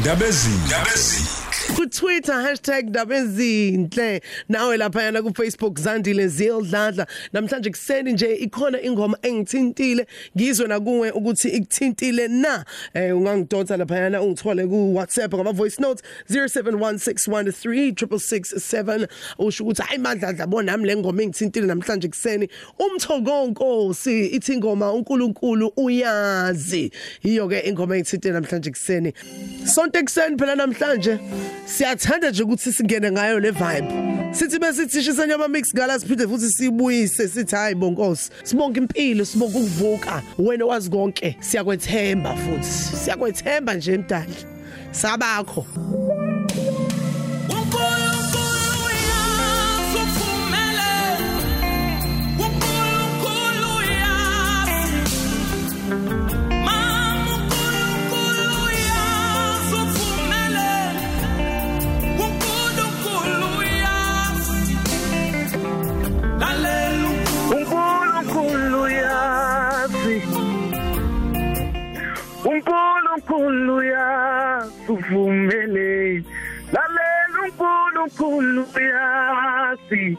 [0.00, 0.60] ndabezini
[1.76, 2.56] ku Twitter
[2.90, 10.06] #dabezinhle nawe lapha yana ku Facebook Zandile Zildladla namhlanje kuseni nje ikhona ingoma engithintile.
[10.36, 12.64] Ngizwe na kuwe ukuthi ikuthintile na?
[12.94, 19.08] Eh ungangidonsa lapha yana ungithole ku WhatsApp ngama voice notes 0716136667
[19.38, 22.48] usho ukuthi hayi madladla bona nami le ngoma engithintile namhlanje kuseni
[22.78, 26.90] umthokonkosi ithi ingoma uNkulunkulu uyazi.
[27.22, 29.12] Iyo ke ingoma engithintile namhlanje kuseni
[29.64, 31.18] sonke kuseni phela namhlanje.
[31.66, 33.88] Siyathanda nje ukuthi singene ngayo le vibe.
[34.32, 39.58] Sithi bese sishisha nyama mix gala siphinde futhi sibuyise sithi hayi bonkosi sibonke impilo sibonke
[39.58, 40.22] ukuvuka.
[40.38, 44.34] Wena wazi konke siyakwethemba futhi siyakwethemba nje emdali
[44.90, 45.66] sabakho.
[72.44, 76.24] uNkulunkulu yazi uvumele
[76.72, 80.18] lalela uNkulunkulu yazi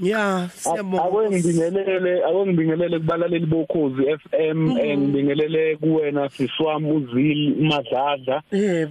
[0.00, 1.04] yeah siyabonga.
[1.04, 4.58] Akwengibingelele akwengibingelele kubalaleli bokhozi FM
[4.98, 8.42] ngibingelele kuwena siswami uzili madladla.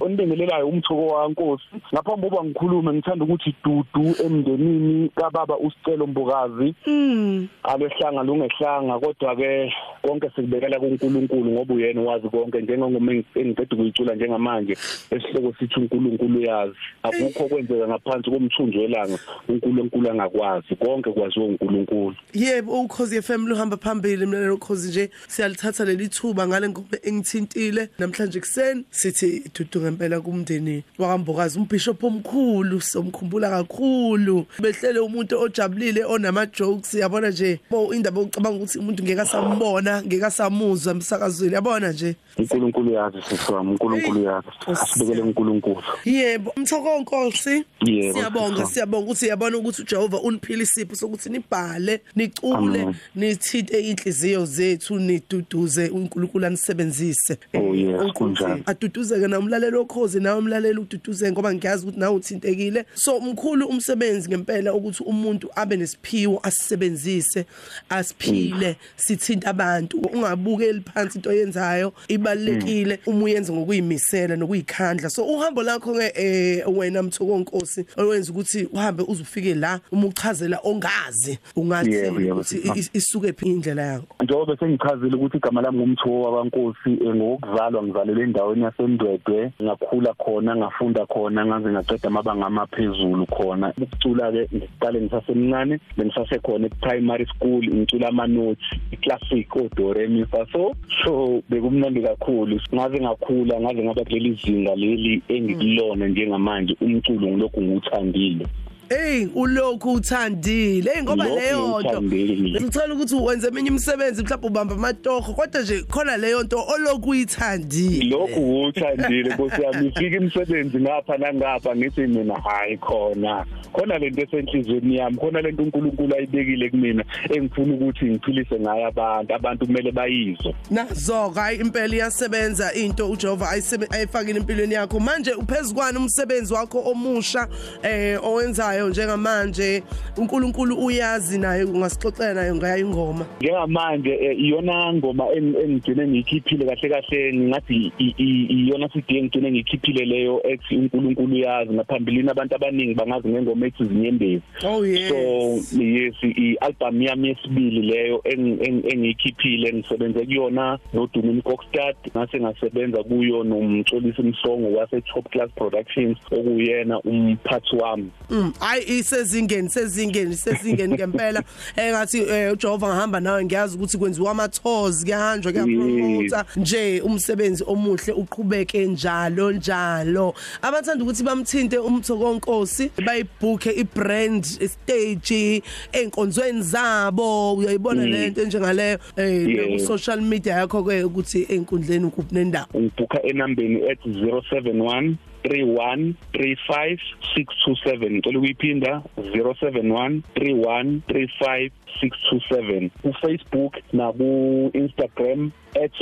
[0.00, 1.64] Onibingelelayo umthoko wankosi.
[1.94, 7.48] Ngaphambi kokuba ngikhulume ngithanda ukuthi dudu emndenini kababa usicelo mbokazi mm.
[7.62, 12.60] Alehlanga lungehlanga kodwa ke konke sikubekela kuNkulunkulu ngoba uyena wazi konke.
[12.60, 14.76] Njengengoma engicede ukuyicula njengamanje
[15.10, 16.76] esihloko sithi uNkulunkulu uyazi.
[17.02, 22.14] Akukho kwenzeka ngaphansi komthunzi welanga uNkulunkulu angakwazi konke kwaziwa uNkulunkulu.
[22.34, 27.88] Yebo ukhozi FM luhamba phambili mina nokhozi nje siyalithatha leli thuba ngale ngoma engithintile.
[27.98, 34.46] Namhlanje kuseni sithi dudu ngempela kumndeni wakambokazi umbishop omkhulu somkhumbula kakhulu.
[34.58, 37.60] Behlele umuntu ojabulile onama jokes yabona nje?
[37.70, 42.16] Bo indaba ocabanga ukuthi umuntu ngeke asambona ngeke asamuzwa emsakazweni yabona nje?
[42.38, 44.46] uNkulunkulu uyazi siswami uNkulunkulu uyazi.
[44.66, 45.82] Asibekele uNkulunkulu.
[46.04, 48.72] Yebo umthokonkosi Yebo, siyabonga siswami.
[48.72, 56.46] siyabonga ukuthi yabona ukuthi uJehova uniphile isipho sokuthi nibhale nicule nithinte inhliziyo zethu niduduze uNkulunkulu
[56.46, 57.38] anisebenzise.
[57.54, 62.84] Oh, ukuthi aduduzeke na umlalelo okhozi nawe umlalelo ududuze ngoba ngiyazi ukuthi nawe uthintekile.
[62.94, 67.46] So umkhulu umsebenzi ngempela ukuthi umuntu abe nesiphiwo asisebenzise
[67.88, 75.10] asiphile sithinta abantu ungabukeli phansi into oyenzayo ibalekile uma uyenze ngokuyimisela nokuyikhandla.
[75.10, 81.38] So uhambo lakho ke eh, wena mthokonkosi owenza ukuthi uhambe uzufike la uma uchazela ongazi
[81.56, 84.06] ungathi ukuthi isuke phi indlela yakho?
[84.24, 91.06] Njengoba sengichazile ukuthi igama lami ngumthiwo wabankosi eh, ngokuzalwa ngizalelwe endaweni yasendwedwe ngakhula khona ngafunda
[91.06, 93.72] khona ngaze ngaqeda amabanga amaphezulu khona.
[93.82, 100.72] Ukucula ke ngiqale ngisasemncane bengisasekhona e-primary school ngicula ama-notes i-classic o-do re mi fa so
[101.04, 102.60] so bekumnandi kakhulu.
[102.74, 108.46] Ngaze ngakhula ngaze ngaba kuleli zinga leli engikulona njengamanje umculo ngilokhu ngiwuthandile.
[108.88, 110.90] Hey ulokhu uthandile.
[110.90, 112.60] Hey ngoba Lokhu leyo nto ngikuthandile.
[112.60, 118.04] ngicela ukuthi wenze eminye imisebenzi mhlawumbe ubamba amatoho kodwa nje khona leyo nto olokhu uyithandile.
[118.04, 123.46] Lokhu uthandile nkosi yami ifika imisebenzi ngapha nangapha ngithi mina hayi khona.
[123.72, 127.04] Khona lento esenhlizweni yami khona lento uNkulunkulu ayibekile kumina
[127.34, 129.34] engifuna ukuthi ngiphilise ngayo abantu.
[129.34, 130.54] Abantu kumele bayizwe.
[130.70, 135.00] Nazo hayi impela iyasebenza into uJehova ayisebe- ayifakile empilweni yakho.
[135.00, 137.48] Manje uphezukwana umsebenzi wakho omusha
[137.82, 139.82] eh owenzayo njengamanje.
[140.18, 143.26] uNkulunkulu uyazi naye ungasixoxela naye ngayo ingoma.
[143.40, 149.50] Njengamanje eh, iyona ngoma eng- engigcine ngiyikhiphile kahle kahle ngingathi i- i- iyona CD engigcine
[149.50, 154.42] ngiyikhiphile leyo ethi uNkulunkulu uyazi ngaphambilini abantu abaningi bangazi ngengoma ethi zinyembezi.
[154.64, 155.08] Oh yes.
[155.08, 163.02] So yes i-album yami yesibili leyo eng- eng- engiyikhiphile ngisebenze kuyona noDumini Kokstad ngase ngasebenza
[163.02, 168.10] kuyo nomcolisi Msongo wase Top Class Productions okuyena umphathi wami.
[168.30, 171.42] Mm, hayi isezingeni sezingeni sezingeni ngempela.
[171.76, 177.64] Eh, Engathi eh, uJehova ngihamba nawe ngiyazi ukuthi kwenziwa ama tours kuyahanjwa kuyapromoter nje umsebenzi
[177.66, 180.34] omuhle uqhubeke njalo njalo.
[180.62, 185.62] Abathanda ukuthi bamthinte umthokonkosi bayibhuke ibrand stage
[185.92, 187.54] enkonzweni zabo.
[187.54, 188.46] Uyayibona lento mm.
[188.46, 192.66] njengaleyo eh social media yakho ke ukuthi einkundleni ukuphi nendawo?
[192.74, 195.14] Ubhuka enambeni 0717
[195.46, 205.50] 0713135627 ngicela ukuyiphinda 0713135627 627 ku Facebook na ku Instagram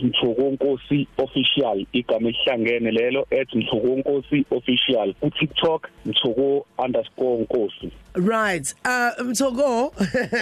[0.03, 8.75] @mthokonkosi official igama elihlangene lelo @mthokonkosi official ku TikTok mthoko_nkosi Right.
[8.85, 9.93] Uh Mthoko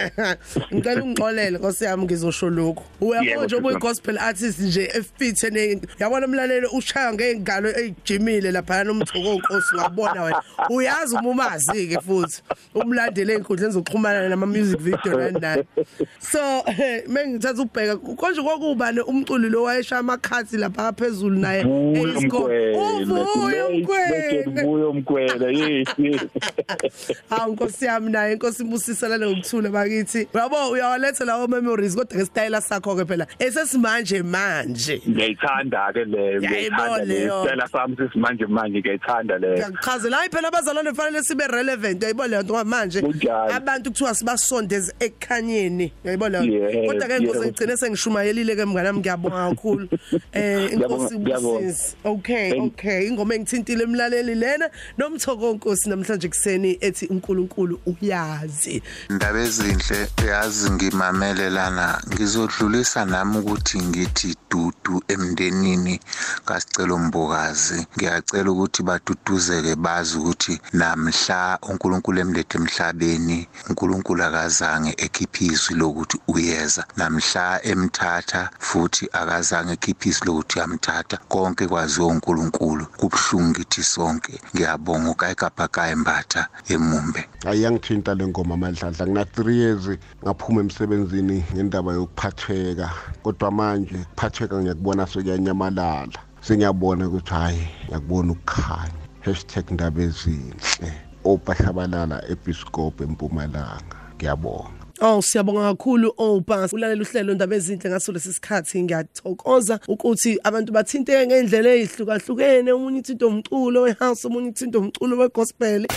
[0.73, 2.83] ngicela ungixolele Nkosi yami ngizosho lokho.
[3.01, 3.87] Uyabona Yebo, nje ubuyi sisi.
[3.87, 10.41] gospel artist nje efithe ne yabona umlaleli ushaya ngeingalo ejimile lapha nomthoko Nkosi ngabona wena.
[10.69, 12.41] Uyazi uma umazi ke futhi
[12.75, 15.87] umlandele einkundleni zokuxhumana nama music video nani nani.
[16.19, 16.39] So
[17.07, 22.71] mengithatha ubheka konje kokubani umculi lo wayesha amakhathi lapha phezulu naye Vuyo eScope.
[22.71, 24.43] Uvuyo umkwele umkwele.
[24.63, 26.21] vuyo umkwele yes yes
[27.29, 30.27] Hawu Nkosi yami naye inkosi ibusisa lana ngokuthula bakithi.
[30.33, 35.01] Uyabo uyawaletha lawo memories kodwa ke style sakho ke phela esesimanje manje.
[35.09, 37.43] ngiyayithanda ke le Ngiyayibona ngiyayithanda leyo.
[37.43, 42.27] le stela sami sisimanje manje ngiyayithanda le Ngiyakuchazela hayi phela abazalwane kufanele sibe relevant uyayibona
[42.27, 43.53] leyo nto manje Kunjalo.
[43.53, 44.93] abantu kuthiwa sibasondeze
[45.23, 46.69] ekukhanyeni uyayibona leyo?
[46.69, 47.45] Yes, kodwa ke inkosi yes.
[47.47, 49.87] ngigcine sengishumayelile ke mngane wami ngiyabonga kakhulu.
[50.33, 51.59] Eh inkosi Ngiyabonga, ngiyabonga.
[51.59, 53.07] ibusisi okay Thank- okay.
[53.07, 58.81] Ingoma engithintile emlaleli lena nomthoko onkosi namhlanje kuseni ethi uNkulunkulu uyazi.
[59.09, 65.99] Indaba ezinhle yazi ngimamele lana ngizodlulisa nami ukuthi ngithi dudu emndenini
[66.45, 75.73] kasicelo mbokazi ngiyacela ukuthi baduduzeke bazi ukuthi namhla uNkulunkulu emlethe emhlabeni uNkulunkulu akazange ekhiphe izwi
[75.75, 76.83] lokuthi uyeza.
[76.97, 81.17] Namhla emthatha futhi akazange ekhiphe izwi lokuthi uyamthatha.
[81.31, 84.33] Konke kwaziwa uNkulunkulu kubhlungu ngithi sonke.
[84.53, 89.85] Ngiyabonga ukayikapakaye mbatha emumbe ayangithinta le ngoma amadladla ngina 3 years
[90.23, 92.89] ngaphuma emsebenzini ngendaba yokuphatheka.
[93.23, 93.99] Kodwa manje
[94.43, 99.03] kuphatheka ngiyakubona sekuyanyamalala sengiyabona ukuthi hayi ngiyakubona ukukhanya.
[99.21, 100.91] Hashtag ndaba ezinhle.
[101.23, 103.97] Opahlabalala episcope empumalanga.
[104.15, 104.83] Ngiyabonga.
[105.01, 108.83] Oh siyabonga kakhulu Opa ulalela uhlelo ndaba ezinhle ngaso lesi sikhathi.
[108.83, 115.87] Ngiyathokoza ukuthi abantu bathinteke ngendlela ezihlukahlukene umunye ithinto umculo wehouse umunye ithinto umculo wegospel.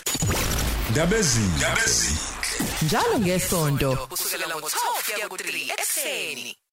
[0.90, 2.26] Ndabezini.
[2.82, 6.56] njalo ngesonto kusukela ngo-12 kuya ku-3 ekseni